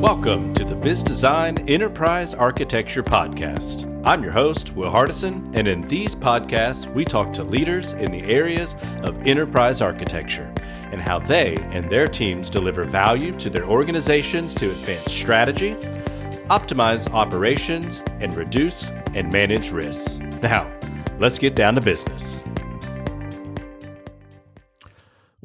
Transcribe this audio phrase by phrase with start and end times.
[0.00, 3.84] Welcome to the Bizzdesign Enterprise Architecture Podcast.
[4.02, 8.22] I'm your host, Will Hardison, and in these podcasts, we talk to leaders in the
[8.22, 10.50] areas of enterprise architecture
[10.90, 15.74] and how they and their teams deliver value to their organizations to advance strategy,
[16.48, 20.16] optimize operations, and reduce and manage risks.
[20.40, 20.66] Now,
[21.18, 22.42] let's get down to business.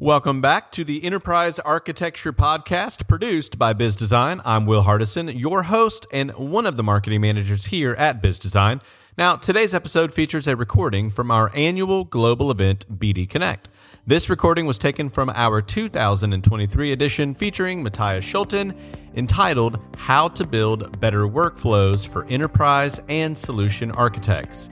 [0.06, 4.40] Welcome back to the Enterprise Architecture Podcast produced by Bizzdesign.
[4.44, 8.80] I'm Will Hardison, your host and one of the marketing managers here at Bizzdesign.
[9.18, 13.68] Now, today's episode features a recording from our annual global event, BD Connect.
[14.06, 18.78] This recording was taken from our 2023 edition featuring Matthijs Scholten
[19.16, 24.70] entitled How to Build Better Workflows for Enterprise and Solution Architects.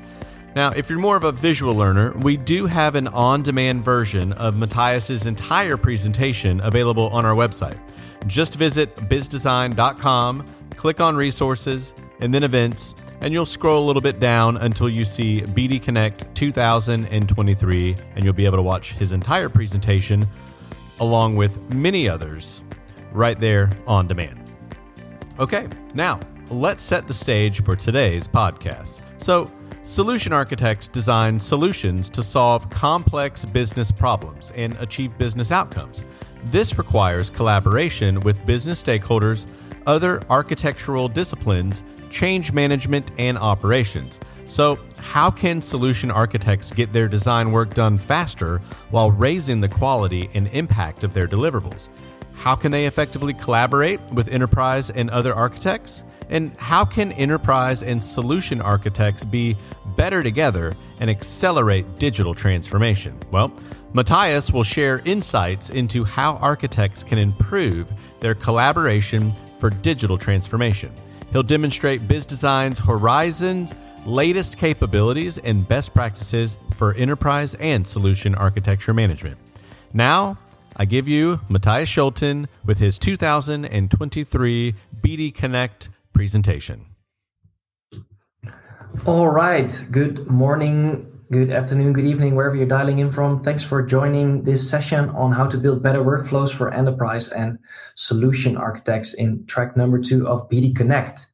[0.54, 4.32] Now, if you're more of a visual learner, we do have an on demand version
[4.34, 7.78] of Matthijs's entire presentation available on our website.
[8.28, 10.44] Just visit bizzdesign.com,
[10.76, 15.04] click on resources, and then events, and you'll scroll a little bit down until you
[15.04, 20.26] see BD Connect 2023, and you'll be able to watch his entire presentation
[21.00, 22.62] along with many others
[23.12, 24.40] right there on demand.
[25.40, 29.00] Okay, now let's set the stage for today's podcast.
[29.20, 29.50] So,
[29.84, 36.06] Solution architects design solutions to solve complex business problems and achieve business outcomes.
[36.46, 39.44] This requires collaboration with business stakeholders,
[39.86, 44.20] other architectural disciplines, change management, and operations.
[44.46, 50.30] So, how can solution architects get their design work done faster while raising the quality
[50.32, 51.90] and impact of their deliverables?
[52.32, 56.04] How can they effectively collaborate with enterprise and other architects?
[56.34, 59.56] And how can enterprise and solution architects be
[59.96, 63.16] better together and accelerate digital transformation?
[63.30, 63.52] Well,
[63.94, 67.86] Matthijs will share insights into how architects can improve
[68.18, 70.92] their collaboration for digital transformation.
[71.30, 73.72] He'll demonstrate Biz Design's Horizzon's
[74.04, 79.38] latest capabilities and best practices for enterprise and solution architecture management.
[79.92, 80.36] Now,
[80.76, 86.86] I give you Matthijs Scholten with his 2023 BD Connect presentation.
[89.04, 89.84] All right.
[89.90, 93.42] Good morning, good afternoon, good evening, wherever you're dialing in from.
[93.42, 97.58] Thanks for joining this session on how to build better workflows for enterprise and
[97.96, 101.26] solution architects in track number two of BD Connect.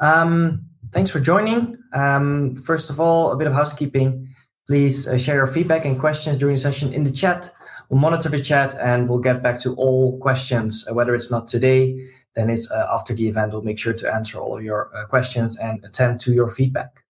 [0.00, 1.78] Um, thanks for joining.
[1.94, 4.28] Um, first of all, a bit of housekeeping.
[4.66, 7.50] Please uh, share your feedback and questions during the session in the chat.
[7.88, 11.46] We'll monitor the chat and we'll get back to all questions, uh, whether it's not
[11.46, 12.04] today,
[12.36, 13.52] then it's uh, after the event.
[13.52, 17.02] We'll make sure to answer all of your uh, questions and attend to your feedback.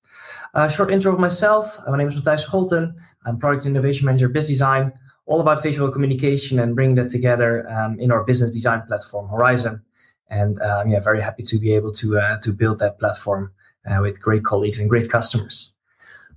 [0.55, 1.79] Uh, short intro of myself.
[1.87, 2.95] Uh, my name is Matthijs Scholten.
[3.27, 4.93] I'm Product Innovation Manager, Bizzdesign,
[5.27, 9.83] all about visual communication and bringing that together um, in our business design platform, Horizzon.
[10.31, 13.53] And um, yeah, very happy to be able to uh, to build that platform
[13.85, 15.75] uh, with great colleagues and great customers.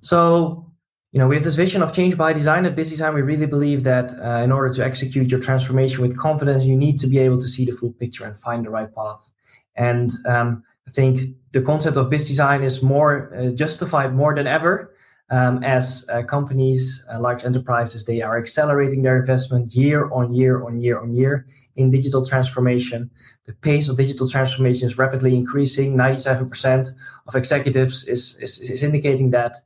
[0.01, 0.68] So
[1.11, 3.15] you know, we have this vision of change by design at Bizzdesign.
[3.15, 6.99] We really believe that uh, in order to execute your transformation with confidence, you need
[6.99, 9.27] to be able to see the full picture and find the right path.
[9.75, 14.93] And um, I think the concept of Bizzdesign is more uh, justified more than ever
[15.31, 20.63] um, as uh, companies, uh, large enterprises, they are accelerating their investment year on year
[20.63, 23.11] on year on year in digital transformation.
[23.45, 25.95] The pace of digital transformation is rapidly increasing.
[25.95, 26.89] 97%
[27.27, 29.57] of executives is, is, is indicating that.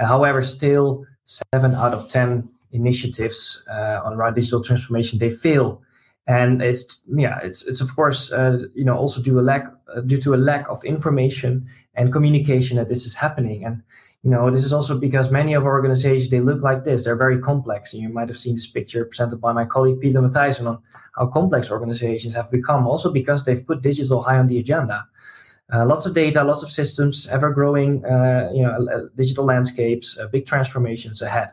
[0.00, 5.82] Uh, however, still seven out of 10 initiatives uh, on around digital transformation, they fail.
[6.26, 9.66] And it's yeah, it's it's of course uh, you know also due a lack
[10.06, 13.64] due to a lack of information and communication that this is happening.
[13.64, 13.82] And
[14.22, 17.02] you know this is also because many of our organizations they look like this.
[17.02, 17.92] They're very complex.
[17.94, 20.78] And you might have seen this picture presented by my colleague Peter Matthijssen on
[21.16, 25.08] how complex organizations have become, also because they've put digital high on the agenda.
[25.72, 30.18] Uh, lots of data, lots of systems, ever growing, uh, you know, uh, digital landscapes,
[30.18, 31.50] uh, big transformations ahead.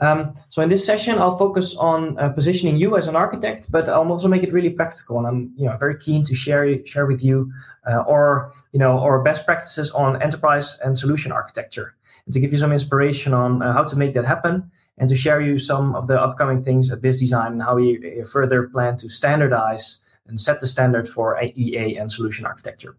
[0.00, 3.88] Um, so in this session, I'll focus on uh, positioning you as an architect, but
[3.88, 5.18] I'll also make it really practical.
[5.18, 7.52] And I'm, you know, very keen to share share with you,
[7.86, 11.94] uh, or you know, or best practices on enterprise and solution architecture,
[12.26, 15.40] and to give you some inspiration on how to make that happen, and to share
[15.40, 20.00] you some of the upcoming things at Bizzdesign and how we further plan to standardize
[20.26, 22.96] and set the standard for EA and solution architecture.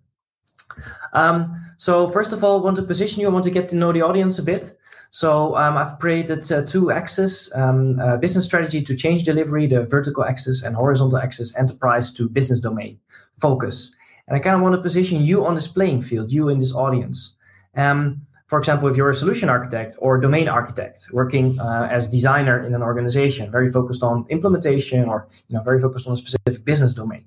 [1.13, 3.27] Um, so first of all, I want to position you.
[3.27, 4.77] I want to get to know the audience a bit.
[5.11, 9.83] So um, I've created uh, two axes: um, uh, business strategy to change delivery, the
[9.83, 12.99] vertical axis, and horizontal axis, enterprise to business domain
[13.39, 13.95] focus.
[14.27, 16.73] And I kind of want to position you on this playing field, you in this
[16.73, 17.35] audience.
[17.75, 22.63] Um, for example, if you're a solution architect or domain architect working uh, as designer
[22.63, 26.63] in an organization, very focused on implementation or you know very focused on a specific
[26.63, 27.25] business domain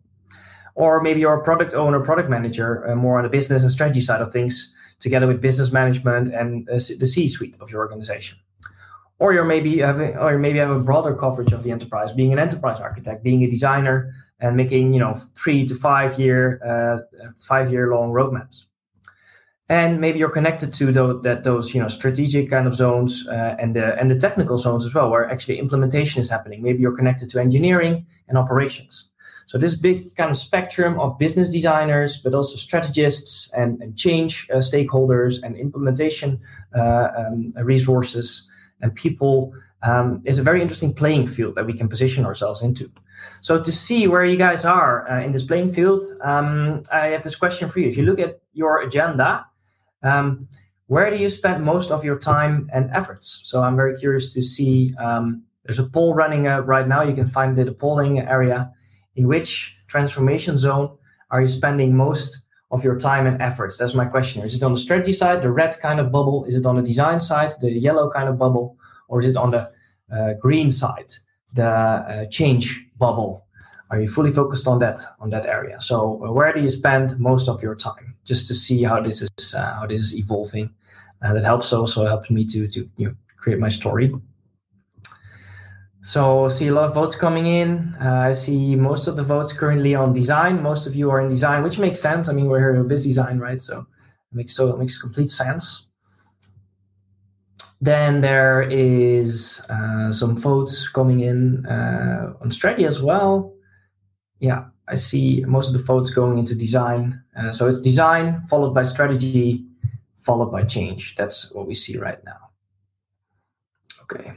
[0.79, 4.01] Or maybe you're a product owner, product manager, uh, more on the business and strategy
[4.01, 8.39] side of things, together with business management and uh, the C-suite of your organization.
[9.19, 12.39] Or you're maybe having, or maybe have a broader coverage of the enterprise, being an
[12.39, 16.99] enterprise architect, being a designer, and making you know three to five year, uh,
[17.41, 18.67] five year long roadmaps.
[19.69, 23.57] And maybe you're connected to those, that those you know strategic kind of zones uh,
[23.59, 26.63] and the and the technical zones as well where actually implementation is happening.
[26.63, 29.09] Maybe you're connected to engineering and operations
[29.49, 34.49] so this big kind of spectrum of business designers but also strategists and, and change
[34.51, 36.41] uh, stakeholders and implementation
[36.77, 38.49] uh, um, resources
[38.81, 39.53] and people
[39.83, 42.91] um, is a very interesting playing field that we can position ourselves into
[43.41, 47.25] so to see where you guys are uh, in this playing field um, i have
[47.25, 49.45] this question for you if you look at your agenda
[50.03, 50.49] um,
[50.89, 53.43] where do you spend most of your time and efforts?
[53.45, 54.95] So I'm very curious to see.
[54.97, 57.03] Um, there's a poll running uh, right now.
[57.03, 58.73] You can find the polling area.
[59.19, 60.97] In which transformation zone
[61.31, 63.77] are you spending most of your time and efforts?
[63.77, 64.43] That's my question.
[64.43, 66.45] Is it on the strategy side, the red kind of bubble?
[66.45, 68.77] Is it on the design side, the yellow kind of bubble?
[69.09, 69.63] Or is it on the
[70.15, 71.11] uh, green side,
[71.55, 73.47] the uh, change bubble?
[73.91, 75.81] Are you fully focused on that on that area?
[75.81, 78.09] So uh, where do you spend most of your time?
[78.29, 80.71] just to see how this is uh, how this is evolving.
[81.23, 84.13] And it helps also helps me to to you know, create my story.
[86.03, 87.95] So see a lot of votes coming in.
[88.01, 90.63] Uh, I see most of the votes currently on design.
[90.63, 92.29] Most of you are in design, which makes sense.
[92.29, 93.61] I mean, we're here in Bizzdesign, right?
[93.61, 95.89] So it makes so it makes complete sense.
[97.81, 103.55] Then there is uh, some votes coming in uh, on strategy as well.
[104.41, 107.23] Yeah, I see most of the votes going into design.
[107.37, 109.65] Uh, so it's design followed by strategy,
[110.19, 111.17] followed by change.
[111.17, 112.51] That's what we see right now.
[114.03, 114.33] Okay.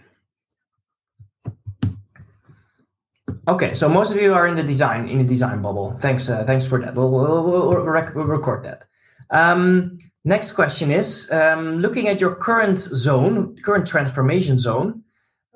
[3.47, 5.97] Okay, so most of you are in the design in the design bubble.
[5.97, 6.93] Thanks, uh, thanks for that.
[6.93, 8.83] We'll, we'll, we'll, rec- we'll record that.
[9.31, 15.03] Um, next question is: um, looking at your current zone, current transformation zone,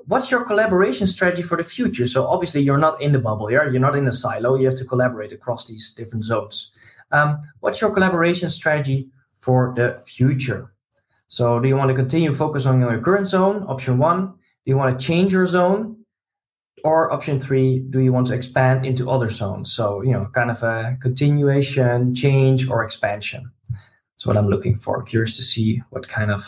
[0.07, 2.07] what's your collaboration strategy for the future?
[2.07, 4.55] So obviously you're not in the bubble here, you're not in a silo.
[4.55, 6.71] You have to collaborate across these different zones.
[7.11, 10.73] Um, what's your collaboration strategy for the future?
[11.27, 13.63] So do you want to continue focus on your current zone?
[13.67, 14.27] Option one.
[14.27, 16.04] Do you want to change your zone?
[16.85, 19.73] Or option three, do you want to expand into other zones?
[19.73, 23.51] So, you know, kind of a continuation, change, or expansion.
[23.71, 25.01] That's what I'm looking for.
[25.01, 26.45] Curious to see what kind of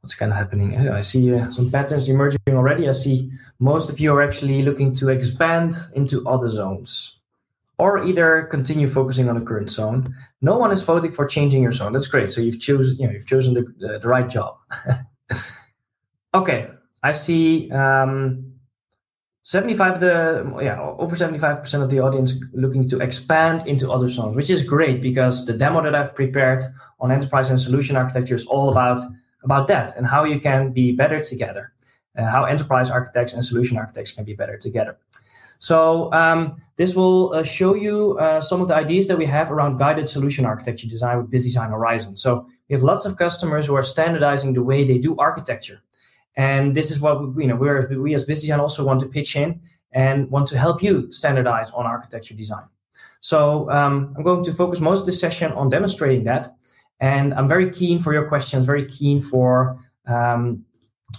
[0.00, 0.88] what's kind of happening.
[0.88, 2.88] I see uh, some patterns emerging already.
[2.88, 7.18] I see most of you are actually looking to expand into other zones
[7.78, 10.06] or either continue focusing on the current zone.
[10.40, 11.92] No one is voting for changing your zone.
[11.92, 12.30] That's great.
[12.30, 14.56] So you've chosen, you know, you've chosen the, the, the right job.
[16.34, 16.70] okay,
[17.02, 18.47] I see um,
[19.48, 24.50] 75 the yeah over 75% of the audience looking to expand into other zones, which
[24.50, 26.62] is great because the demo that I've prepared
[27.00, 29.00] on enterprise and solution architecture is all about
[29.44, 31.72] about that and how you can be better together,
[32.18, 34.98] uh, how enterprise architects and solution architects can be better together.
[35.58, 39.50] So um, this will uh, show you uh, some of the ideas that we have
[39.50, 42.18] around guided solution architecture design with Bizzdesign Horizzon.
[42.18, 45.80] So we have lots of customers who are standardizing the way they do architecture,
[46.38, 49.36] and this is what we, you know we we as Bizzdesign also want to pitch
[49.36, 49.60] in
[49.92, 52.64] and want to help you standardize on architecture design.
[53.20, 56.48] So um, I'm going to focus most of the session on demonstrating that
[57.00, 60.64] and I'm very keen for your questions, very keen for um,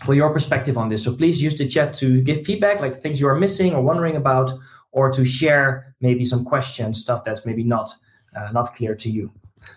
[0.05, 1.03] for your perspective on this.
[1.03, 4.15] So please use the chat to give feedback, like things you are missing or wondering
[4.15, 4.51] about,
[4.91, 7.89] or to share maybe some questions, stuff that's maybe not
[8.35, 9.31] uh, not clear to you.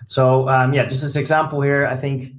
[0.07, 2.35] So um, yeah, just as example here, I think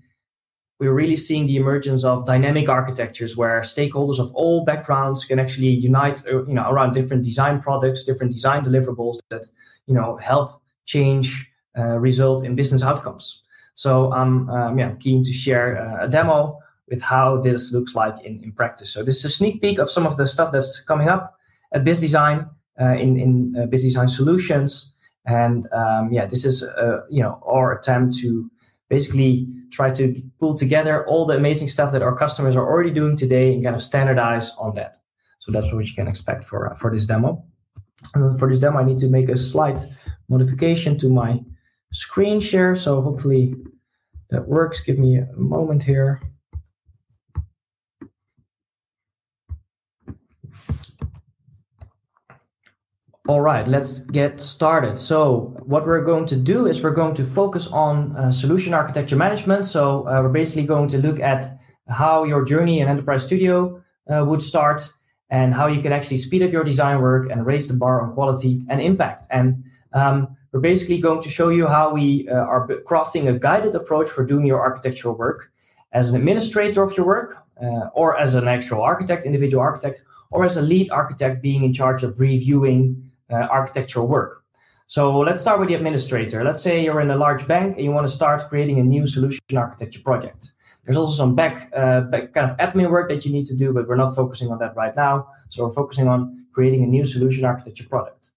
[0.83, 5.69] we're really seeing the emergence of dynamic architectures where stakeholders of all backgrounds can actually
[5.69, 9.45] unite, uh, you know, around different design products, different design deliverables that
[9.87, 13.43] you know help change, uh, result in business outcomes.
[13.75, 16.59] So I'm um, yeah, keen to share uh, a demo
[16.89, 18.89] with how this looks like in, in practice.
[18.93, 21.39] So this is a sneak peek of some of the stuff that's coming up
[21.71, 22.49] at Bizzdesign
[22.79, 24.93] uh, in, in uh, Bizzdesign Solutions.
[25.25, 26.61] And um, yeah, this is
[27.09, 28.51] you know our attempt to
[28.97, 30.03] basically try to
[30.39, 33.75] pull together all the amazing stuff that our customers are already doing today and kind
[33.75, 34.93] of standardize on that.
[35.39, 37.43] So that's what you can expect for uh, for this demo.
[38.15, 39.79] And for this demo, I need to make a slight
[40.29, 41.31] modification to my
[41.91, 42.75] screen share.
[42.75, 43.55] So hopefully
[44.29, 44.77] that works.
[44.87, 46.21] Give me a moment here.
[53.25, 54.97] All right, let's get started.
[54.97, 59.15] So what we're going to do is we're going to focus on uh, solution architecture
[59.15, 59.65] management.
[59.65, 63.81] So uh, we're basically going to look at how your journey in Enterprise Studio
[64.13, 64.91] uh, would start
[65.29, 68.13] and how you can actually speed up your design work and raise the bar on
[68.13, 69.25] quality and impact.
[69.29, 69.63] And
[69.93, 74.09] Um, we're basically going to show you how we uh, are crafting a guided approach
[74.09, 75.51] for doing your architectural work
[75.91, 80.01] as an administrator of your work, uh, or as an actual architect, individual architect,
[80.31, 84.43] or as a lead architect being in charge of reviewing architectural work.
[84.87, 86.43] So let's start with the administrator.
[86.43, 89.07] Let's say you're in a large bank and you want to start creating a new
[89.07, 90.51] solution architecture project.
[90.83, 93.73] There's also some back, uh, back kind of admin work that you need to do,
[93.73, 95.29] but we're not focusing on that right now.
[95.49, 98.29] So we're focusing on creating a new solution architecture product.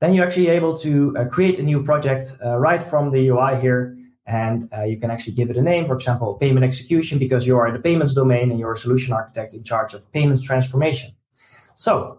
[0.00, 3.58] Then you're actually able to uh, create a new project uh, right from the UI
[3.60, 3.96] here.
[4.26, 7.56] And uh, you can actually give it a name, for example, payment execution, because you
[7.56, 11.12] are in the payments domain and you're a solution architect in charge of payments transformation.
[11.76, 12.18] So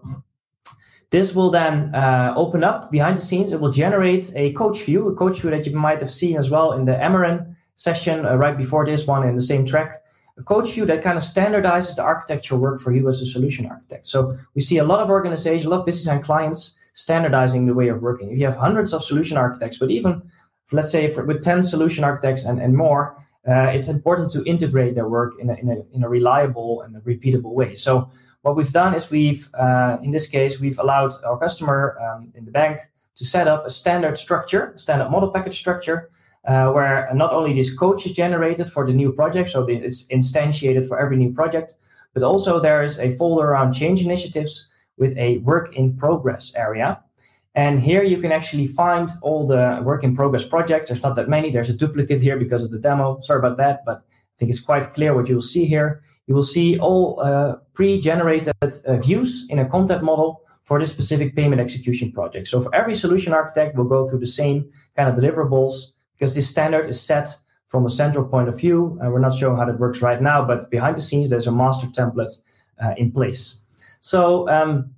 [1.10, 3.54] this will then uh, open up behind the scenes.
[3.54, 6.50] It will generate a coach view, a coach view that you might have seen as
[6.50, 10.04] well in the Amarin session uh, right before this one in the same track.
[10.38, 13.66] A coach view that kind of standardizes the architecture work for you as a solution
[13.66, 14.08] architect.
[14.08, 17.74] So we see a lot of organizations, a lot of business and clients standardizing the
[17.74, 18.32] way of working.
[18.32, 20.30] If you have hundreds of solution architects, but even
[20.72, 23.16] let's say for, with 10 solution architects and, and more,
[23.48, 26.98] uh, it's important to integrate their work in a, in, a, in a reliable and
[26.98, 27.76] a repeatable way.
[27.76, 28.12] So
[28.48, 32.46] what we've done is we've, uh, in this case, we've allowed our customer um, in
[32.46, 32.80] the bank
[33.18, 36.10] to set up a standard structure, standard model package structure,
[36.46, 40.88] uh, where not only this coach is generated for the new project, so it's instantiated
[40.88, 41.74] for every new project,
[42.14, 47.04] but also there is a folder around change initiatives with a work in progress area.
[47.54, 50.88] And here you can actually find all the work in progress projects.
[50.88, 51.52] There's not that many.
[51.52, 53.20] There's a duplicate here because of the demo.
[53.20, 56.02] Sorry about that, but I think it's quite clear what you will see here.
[56.28, 61.36] You will see all uh, pre-generated uh, views in a content model for this specific
[61.36, 62.48] payment execution project.
[62.50, 66.50] So for every solution architect, we'll go through the same kind of deliverables because this
[66.50, 67.30] standard is set
[67.68, 68.98] from a central point of view.
[69.02, 71.52] And we're not showing how that works right now, but behind the scenes, there's a
[71.52, 72.34] master template
[72.84, 73.62] uh, in place.
[74.02, 74.92] So um,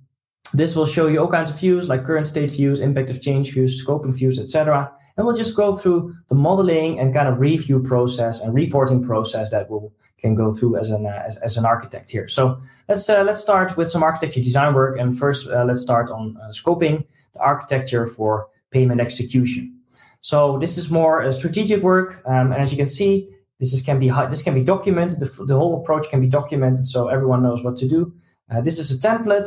[0.52, 3.52] this will show you all kinds of views like current state views, impact of change
[3.52, 4.90] views, scoping views, etc.
[5.16, 9.50] And we'll just go through the modeling and kind of review process and reporting process
[9.50, 9.78] that we
[10.18, 12.28] can go through as an uh, as, as, an architect here.
[12.28, 14.98] So let's uh, let's start with some architecture design work.
[14.98, 19.76] And first, uh, let's start on uh, scoping the architecture for payment execution.
[20.20, 23.28] So this is more strategic work, um, and as you can see,
[23.58, 25.20] this is, can be this can be documented.
[25.20, 28.12] The, the whole approach can be documented, so everyone knows what to do.
[28.50, 29.46] Uh, this is a template,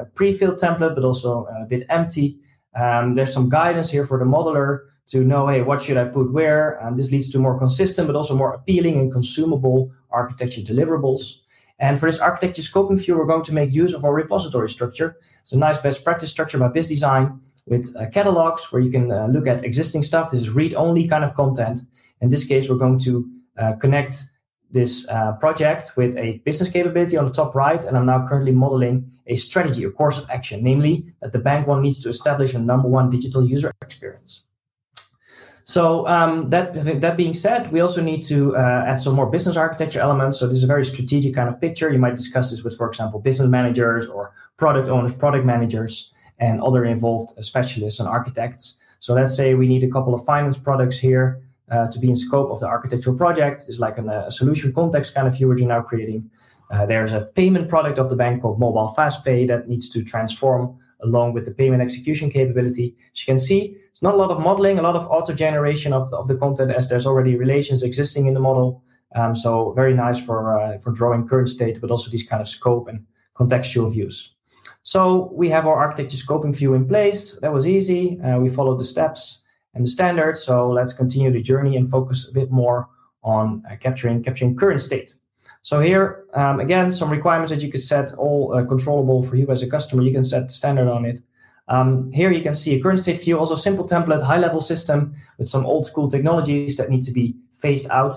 [0.00, 2.38] a pre-filled template, but also a bit empty.
[2.74, 6.32] Um, there's some guidance here for the modeler to know, hey, what should I put
[6.32, 6.78] where?
[6.78, 11.40] And this leads to more consistent, but also more appealing and consumable architecture deliverables.
[11.78, 15.16] And for this architecture scoping view, we're going to make use of our repository structure.
[15.40, 19.26] It's a nice best practice structure by Bizzdesign with uh, catalogs where you can uh,
[19.26, 20.30] look at existing stuff.
[20.30, 21.80] This is read-only kind of content.
[22.20, 24.24] In this case, we're going to uh, connect
[24.70, 28.52] this uh, project with a business capability on the top right, and I'm now currently
[28.52, 32.54] modeling a strategy, a course of action, namely that the bank one needs to establish
[32.54, 34.44] a number one digital user experience.
[35.64, 39.56] So um, that that being said, we also need to uh, add some more business
[39.56, 40.38] architecture elements.
[40.38, 41.92] So this is a very strategic kind of picture.
[41.92, 46.62] You might discuss this with, for example, business managers or product owners, product managers, and
[46.62, 48.78] other involved specialists and architects.
[49.00, 52.16] So let's say we need a couple of finance products here uh, to be in
[52.16, 53.64] scope of the architectural project.
[53.68, 56.30] is like an, a solution context kind of view what you're now creating.
[56.70, 60.04] Uh, there's a payment product of the bank called Mobile Fast Pay that needs to
[60.04, 62.94] transform along with the payment execution capability.
[63.12, 65.92] As you can see, it's not a lot of modeling, a lot of auto generation
[65.92, 68.82] of, of the content as there's already relations existing in the model.
[69.14, 72.48] Um, so very nice for uh, for drawing current state, but also these kind of
[72.48, 74.34] scope and contextual views.
[74.82, 77.38] So we have our architecture scoping view in place.
[77.40, 78.20] That was easy.
[78.20, 79.44] Uh, we followed the steps
[79.74, 80.36] and the standard.
[80.36, 82.88] So let's continue the journey and focus a bit more
[83.22, 85.14] on uh, capturing capturing current state.
[85.62, 89.50] So here um, again, some requirements that you could set all uh, controllable for you
[89.50, 90.02] as a customer.
[90.02, 91.20] You can set the standard on it.
[91.68, 95.14] Um, here you can see a current state view, also simple template, high level system
[95.36, 98.14] with some old school technologies that need to be phased out.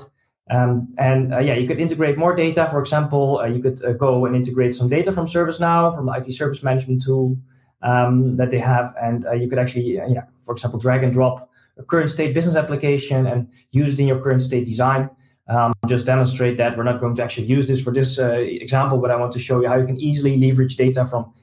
[0.49, 2.67] Um, and uh, yeah, you could integrate more data.
[2.71, 6.13] For example, uh, you could uh, go and integrate some data from ServiceNow, from the
[6.13, 7.37] IT service management tool
[7.81, 8.93] um, that they have.
[9.01, 12.33] And uh, you could actually, uh, yeah, for example, drag and drop a current state
[12.33, 15.09] business application and use it in your current state design.
[15.47, 18.99] Um, just demonstrate that we're not going to actually use this for this uh, example,
[18.99, 21.33] but I want to show you how you can easily leverage data from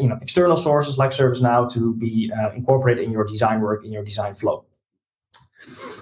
[0.00, 4.02] you know external sources like ServiceNow to be incorporated in your design work in your
[4.02, 4.64] design flow.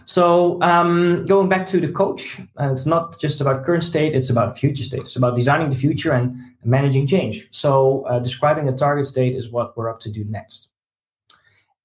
[0.06, 4.30] So um, going back to the coach, uh, it's not just about current state; it's
[4.30, 5.00] about future state.
[5.00, 7.48] It's about designing the future and managing change.
[7.50, 10.68] So uh, describing a target state is what we're up to do next.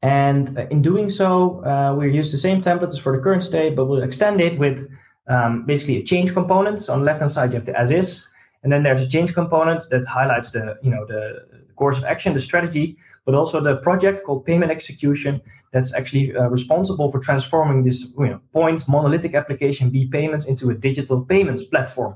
[0.02, 3.76] And uh, in doing so, uh, we use the same templates for the current state,
[3.76, 4.90] but we'll extend it with
[5.28, 6.82] um, basically a change component.
[6.82, 8.28] So on the left hand side, you have the as is,
[8.64, 11.46] and then there's a change component that highlights the you know the
[11.76, 12.98] course of action, the strategy,
[13.30, 15.40] but also the project called payment execution
[15.72, 20.72] that's actually uh, responsible for transforming this you know, point monolithic application B payments into
[20.72, 22.16] a digital payments platform,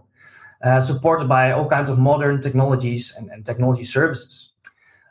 [0.63, 4.49] uh, supported by all kinds of modern technologies and, and technology services.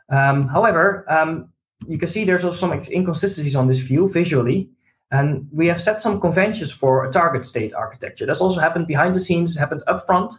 [0.09, 1.53] Um, however, um,
[1.87, 4.69] you can see there's also some inconsistencies on this view visually.
[5.09, 8.25] And we have set some conventions for a target state architecture.
[8.25, 10.33] That's also happened behind the scenes, happened upfront.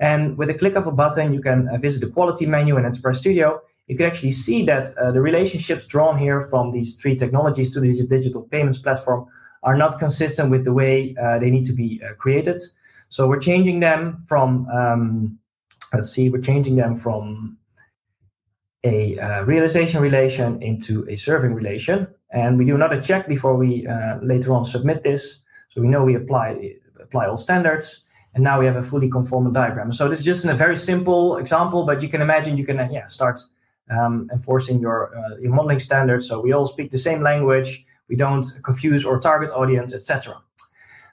[0.00, 2.84] And with a click of a button, you can uh, visit the quality menu in
[2.84, 3.60] Enterprise Studio.
[3.86, 7.80] You can actually see that uh, the relationships drawn here from these three technologies to
[7.80, 9.26] the digital payments platform
[9.62, 12.60] are not consistent with the way uh, they need to be uh, created.
[13.08, 15.38] So we're changing them from, um,
[15.92, 17.58] let's see, we're changing them from
[18.84, 22.06] a uh, realization relation into a serving relation.
[22.30, 25.40] And we do another check before we uh, later on submit this.
[25.70, 28.02] So we know we apply apply all standards.
[28.34, 29.92] And now we have a fully conformal diagram.
[29.92, 32.88] So this is just a very simple example, but you can imagine you can uh,
[32.90, 33.40] yeah start
[33.90, 36.28] um, enforcing your uh, your modeling standards.
[36.28, 37.84] So we all speak the same language.
[38.08, 40.42] We don't confuse our target audience, etc.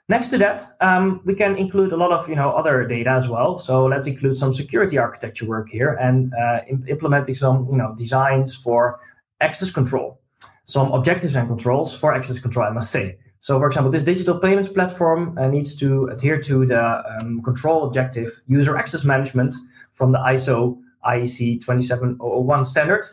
[0.08, 3.28] Next to that, um, we can include a lot of you know other data as
[3.28, 3.58] well.
[3.58, 8.54] So let's include some security architecture work here and uh, implementing some you know designs
[8.54, 9.00] for
[9.40, 10.20] access control,
[10.64, 12.66] some objectives and controls for access control.
[12.66, 13.18] I must say.
[13.42, 17.84] So, for example, this digital payments platform uh, needs to adhere to the um, control
[17.84, 19.56] objective user access management
[19.90, 23.06] from the ISO IEC 27001 standard.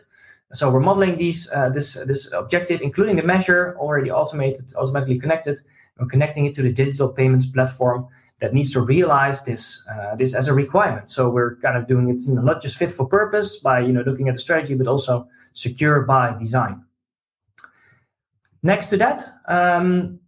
[0.52, 5.58] So we're modeling these uh, this this objective, including the measure already automated, automatically connected,
[6.00, 8.08] we're connecting it to the digital payments platform
[8.40, 11.10] that needs to realize this uh, this as a requirement.
[11.10, 13.92] So we're kind of doing it, you know, not just fit for purpose by you
[13.92, 16.84] know looking at the strategy, but also secure by design.
[18.62, 20.19] Next to that, um,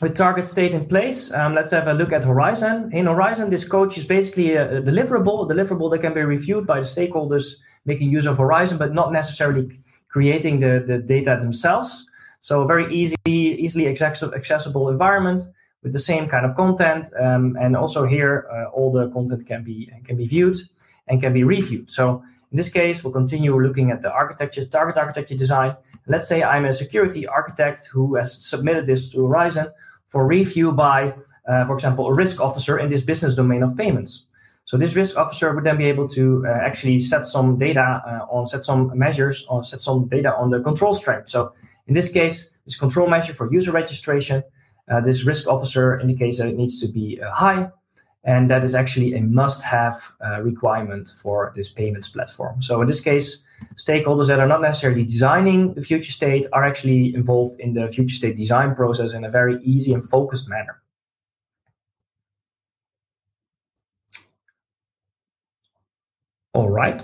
[0.00, 2.92] with target state in place, um, let's have a look at Horizzon.
[2.92, 6.80] In Horizzon, this coach is basically a, deliverable, a deliverable that can be reviewed by
[6.80, 12.06] the stakeholders making use of Horizzon, but not necessarily creating the, the data themselves.
[12.40, 15.42] So a very easy, easily accessible environment
[15.82, 17.08] with the same kind of content.
[17.18, 20.56] Um, and also here, uh, all the content can be can be viewed
[21.08, 21.90] and can be reviewed.
[21.90, 25.76] So in this case, we'll continue looking at the architecture, target architecture design.
[26.06, 29.72] Let's say I'm a security architect who has submitted this to Horizzon
[30.16, 31.14] for review by,
[31.46, 34.24] uh, for example, a risk officer in this business domain of payments.
[34.64, 38.34] So this risk officer would then be able to uh, actually set some data uh,
[38.34, 41.28] on, set some measures, on, set some data on the control strength.
[41.28, 41.52] So
[41.86, 44.42] in this case, this control measure for user registration,
[44.90, 47.68] uh, this risk officer indicates that it needs to be uh, high,
[48.26, 52.60] and that is actually a must-have uh, requirement for this payments platform.
[52.60, 57.14] So in this case, stakeholders that are not necessarily designing the future state are actually
[57.14, 60.82] involved in the future state design process in a very easy and focused manner.
[66.52, 67.02] All right.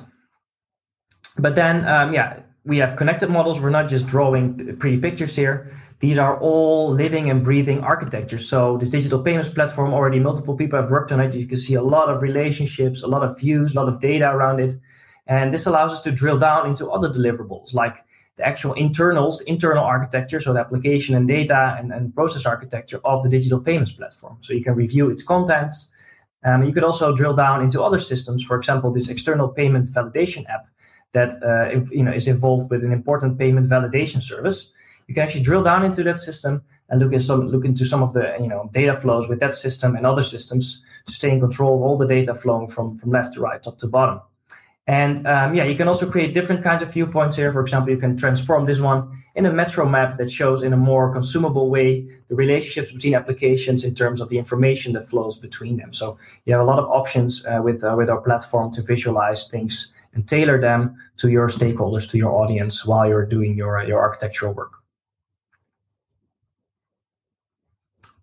[1.39, 3.61] But then, um, yeah, we have connected models.
[3.61, 5.71] We're not just drawing pretty pictures here.
[5.99, 8.49] These are all living and breathing architectures.
[8.49, 11.35] So this digital payments platform, already multiple people have worked on it.
[11.35, 14.31] You can see a lot of relationships, a lot of views, a lot of data
[14.31, 14.75] around it.
[15.27, 17.97] And this allows us to drill down into other deliverables like
[18.37, 23.01] the actual internals, the internal architecture, so the application and data and, and process architecture
[23.05, 24.39] of the digital payments platform.
[24.41, 25.91] So you can review its contents.
[26.45, 28.43] Um, you could also drill down into other systems.
[28.43, 30.67] For example, this external payment validation app
[31.13, 34.73] that uh, if, you know is involved with an important payment validation service,
[35.07, 38.03] you can actually drill down into that system and look at some look into some
[38.03, 41.41] of the you know data flows with that system and other systems to stay in
[41.41, 44.21] control of all the data flowing from from left to right, top to bottom.
[44.87, 47.53] And um, yeah, you can also create different kinds of viewpoints here.
[47.53, 50.77] For example, you can transform this one in a metro map that shows in a
[50.77, 55.77] more consumable way the relationships between applications in terms of the information that flows between
[55.77, 55.93] them.
[55.93, 59.49] So you have a lot of options uh, with uh, with our platform to visualize
[59.49, 63.99] things and tailor them to your stakeholders, to your audience while you're doing your, your
[63.99, 64.73] architectural work.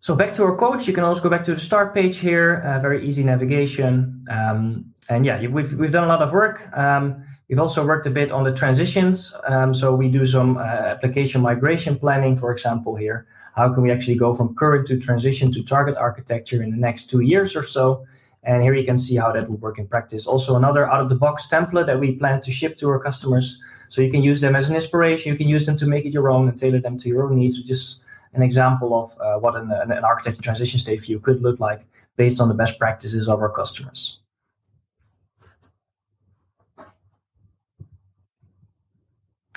[0.02, 2.64] So back to our coach, you can also go back to the start page here,
[2.66, 4.26] uh, very easy navigation.
[4.30, 6.70] Um, and yeah, we've, we've done a lot of work.
[6.76, 9.36] Um, we've also worked a bit on the transitions.
[9.46, 13.28] Um, so we do some uh, application migration planning, for example, here.
[13.56, 17.10] How can we actually go from current to transition to target architecture in the next
[17.10, 18.06] two years or so?
[18.44, 20.26] And here you can see how that will work in practice.
[20.26, 23.62] Also, another out of the box template that we plan to ship to our customers.
[23.90, 25.32] So you can use them as an inspiration.
[25.32, 27.36] You can use them to make it your own and tailor them to your own
[27.36, 31.42] needs, which is an example of uh, what an, an, architecture transition state view could
[31.42, 34.20] look like based on the best practices of our customers.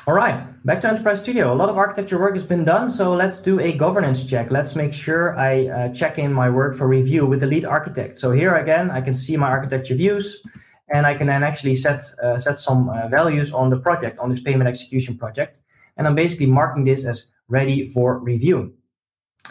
[0.04, 1.52] All right, back to Enterprise Studio.
[1.52, 4.50] A lot of architecture work has been done, so let's do a governance check.
[4.50, 8.18] Let's make sure I uh, check in my work for review with the lead architect.
[8.18, 10.42] So here again, I can see my architecture views,
[10.92, 14.30] and I can then actually set uh, set some uh, values on the project on
[14.30, 15.60] this payment execution project,
[15.96, 18.74] and I'm basically marking this as ready for review,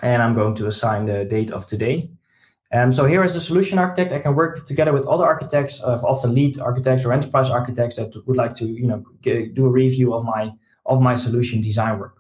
[0.02, 2.10] and I'm going to assign the date of today.
[2.74, 6.00] Um, so here as a solution architect, I can work together with other architects, uh,
[6.04, 10.14] often lead architects or enterprise architects that would like to, you know, do a review
[10.14, 10.54] of my
[10.86, 12.18] of my solution design work.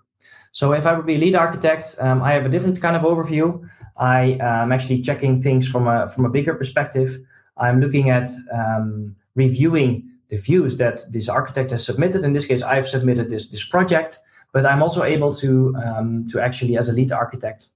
[0.52, 3.04] So if I would be a lead architect, um, I have a different kind of
[3.04, 3.66] overview.
[3.98, 7.20] I am actually checking things from a from a bigger perspective.
[7.58, 12.24] I'm looking at um, reviewing the views that this architect has submitted.
[12.24, 14.20] In this case, I've submitted this this project,
[14.52, 17.68] but I'm also able to um, to actually, as a lead architect,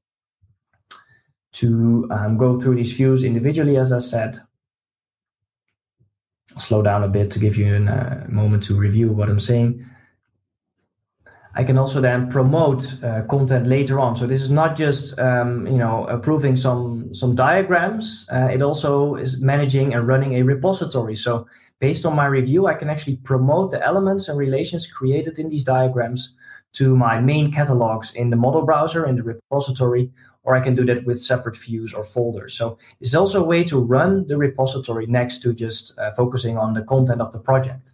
[1.55, 4.37] to um, go through these views individually, as I said.
[6.53, 9.39] I'll slow down a bit to give you a uh, moment to review what I'm
[9.39, 9.85] saying.
[11.57, 14.17] I can also then promote uh, content later on.
[14.17, 18.27] So this is not just um, you know approving some some diagrams.
[18.31, 21.15] Uh, it also is managing and running a repository.
[21.15, 21.47] So
[21.79, 25.63] based on my review, I can actually promote the elements and relations created in these
[25.63, 26.35] diagrams
[26.73, 30.11] to my main catalogs in the model browser in the repository,
[30.45, 32.53] or I can do that with separate views or folders.
[32.53, 36.73] So it's also a way to run the repository next to just uh, focusing on
[36.73, 37.91] the content of the project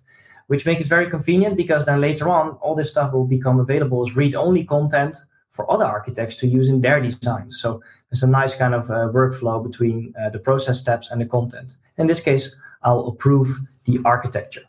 [0.51, 4.05] which makes it very convenient because then later on, all this stuff will become available
[4.05, 5.15] as read-only content
[5.49, 7.57] for other architects to use in their designs.
[7.57, 11.25] So it's a nice kind of uh, workflow between uh, the process steps and the
[11.25, 11.77] content.
[11.97, 14.63] In this case, I'll approve the architecture.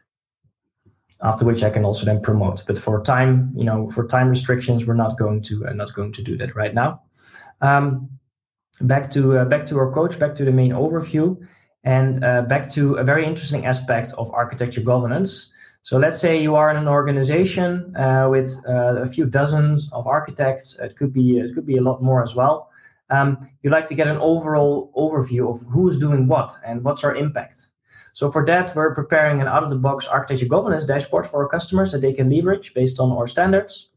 [1.21, 2.63] After which I can also then promote.
[2.65, 6.13] But for time, you know, for time restrictions, we're not going to uh, not going
[6.13, 7.03] to do that right now.
[7.63, 8.11] Um,
[8.81, 11.39] back to uh, back to our coach, back to the main overview,
[11.85, 15.53] and uh, back to a very interesting aspect of architecture governance
[15.85, 20.07] so let's say you are in an organization uh, with uh, a few dozens of
[20.07, 20.79] architects.
[20.79, 22.71] It could be it could be a lot more as well.
[23.11, 27.15] Um, you like to get an overall overview of who's doing what and what's our
[27.15, 27.67] impact.
[28.15, 32.13] So for that, we're preparing an out-of-the-box architecture governance dashboard for our customers that they
[32.13, 33.89] can leverage based on our standards.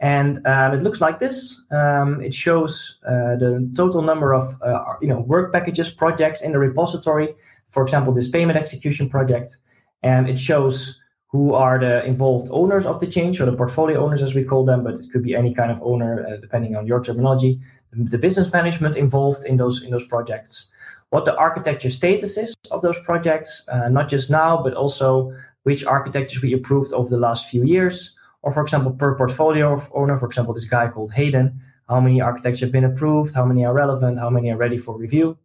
[0.00, 1.60] And um, it looks like this.
[1.70, 6.52] Um, it shows uh, the total number of uh, you know work packages projects in
[6.52, 7.34] the repository.
[7.68, 9.56] For example, this payment execution project,
[10.02, 14.22] and it shows who are the involved owners of the change, or the portfolio owners
[14.22, 16.86] as we call them, but it could be any kind of owner uh, depending on
[16.86, 17.60] your terminology.
[17.92, 20.72] The business management involved in those in those projects,
[21.10, 25.34] what the architecture status is of those projects, uh, not just now, but also
[25.64, 29.90] which architectures we approved over the last few years, or for example, per portfolio of
[29.94, 33.64] owner, for example, this guy called Hayden, how many architects have been approved, how many
[33.64, 35.36] are relevant, how many are ready for review.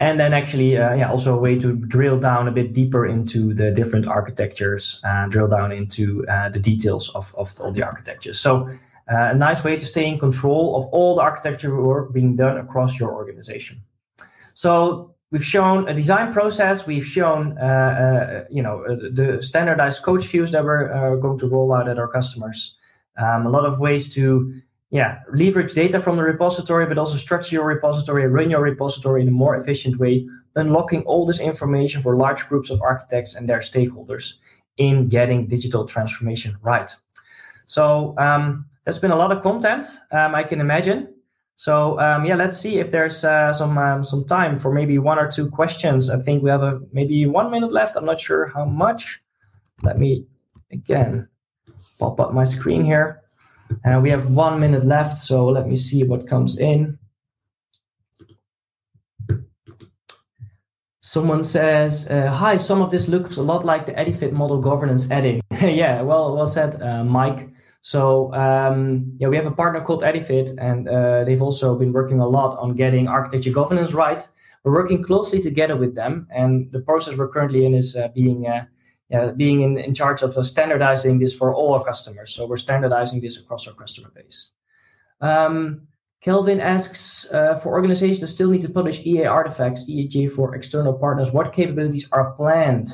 [0.00, 3.52] And then actually uh, yeah also a way to drill down a bit deeper into
[3.52, 8.38] the different architectures and drill down into uh, the details of, of all the architectures.
[8.38, 8.68] So
[9.10, 12.58] uh, a nice way to stay in control of all the architecture work being done
[12.58, 13.82] across your organization.
[14.54, 20.02] So we've shown a design process we've shown uh, uh, you know uh, the standardized
[20.02, 22.76] coach views that we're going to roll out at our customers
[23.18, 27.54] um, a lot of ways to yeah, leverage data from the repository, but also structure
[27.54, 32.16] your repository, run your repository in a more efficient way, unlocking all this information for
[32.16, 34.34] large groups of architects and their stakeholders
[34.78, 36.94] in getting digital transformation right.
[37.66, 41.08] So um, there's been a lot of content, um, I can imagine.
[41.58, 45.18] So um, yeah, let's see if there's uh, some um, some time for maybe one
[45.18, 46.08] or two questions.
[46.08, 47.96] I think we have a maybe one minute left.
[47.96, 49.20] I'm not sure how much.
[49.82, 50.24] Let me
[50.70, 51.28] again
[51.98, 53.22] pop up my screen here.
[53.82, 56.96] And we have one minute left, so let me see what comes in.
[61.00, 65.10] Someone says, uh, "Hi, some of this looks a lot like the Edifit model governance
[65.10, 67.50] adding." yeah, well, well said, uh, Mike.
[67.88, 72.20] So um, yeah, we have a partner called Edifit, and uh, they've also been working
[72.20, 74.22] a lot on getting architecture governance right.
[74.62, 78.46] We're working closely together with them, and the process we're currently in is uh, being
[78.46, 78.66] uh,
[79.08, 82.30] yeah, being in, in charge of uh, standardizing this for all our customers.
[82.34, 84.50] So we're standardizing this across our customer base.
[85.22, 85.88] Um,
[86.20, 90.92] Kelvin asks uh, for organizations that still need to publish EA artifacts, EAG for external
[90.92, 92.88] partners, what capabilities are planned?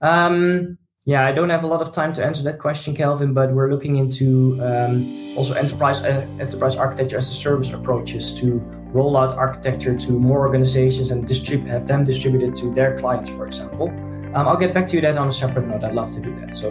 [0.00, 3.52] Um, yeah, I don't have a lot of time to answer that question, Kelvin, but
[3.52, 8.58] we're looking into um, also enterprise uh, enterprise architecture as a service approaches to
[8.92, 13.46] roll out architecture to more organizations and distribute have them distributed to their clients, for
[13.46, 13.88] example.
[14.34, 15.82] Um, I'll get back to you that on a separate note.
[15.82, 16.54] I'd love to do that.
[16.54, 16.70] So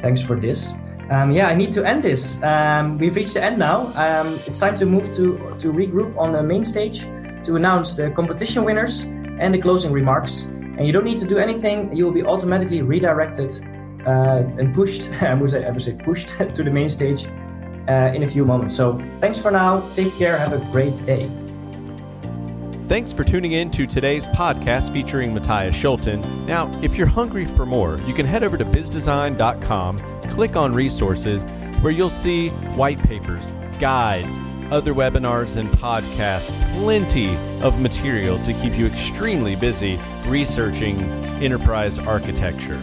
[0.00, 0.74] thanks for this.
[1.10, 2.42] Um, yeah, I need to end this.
[2.42, 3.92] Um, we've reached the end now.
[3.94, 7.02] Um, it's time to move to, to regroup on the main stage
[7.44, 10.48] to announce the competition winners and the closing remarks.
[10.78, 11.94] And you don't need to do anything.
[11.94, 13.52] You will be automatically redirected
[14.06, 17.26] uh, and pushed, I would say, I would say pushed to the main stage
[17.88, 18.76] uh, in a few moments.
[18.76, 19.80] So thanks for now.
[19.92, 20.38] Take care.
[20.38, 21.30] Have a great day.
[22.82, 26.22] thanks for tuning in to today's podcast featuring Matthijs Scholten.
[26.46, 29.98] Now, if you're hungry for more, you can head over to bizzdesign.com,
[30.30, 31.44] click on resources,
[31.82, 34.34] where you'll see white papers, guides,
[34.72, 36.50] other webinars, and podcasts.
[36.80, 41.00] Plenty of material to keep you extremely busy researching
[41.42, 42.80] enterprise architecture.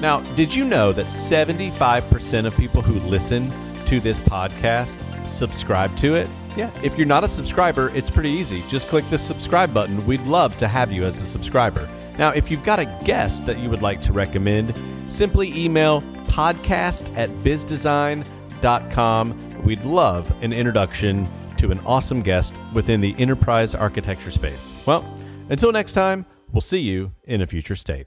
[0.00, 3.52] Now, did you know that 75% of people who listen
[3.86, 6.28] to this podcast subscribe to it?
[6.56, 8.64] Yeah, if you're not a subscriber, it's pretty easy.
[8.68, 10.04] Just click the subscribe button.
[10.06, 11.88] We'd love to have you as a subscriber.
[12.18, 14.74] Now, if you've got a guest that you would like to recommend,
[15.10, 19.49] simply email podcast at bizzdesign.com.
[19.64, 24.72] We'd love an introduction to an awesome guest within the enterprise architecture space.
[24.86, 25.04] Well,
[25.50, 28.06] until next time, we'll see you in a future state.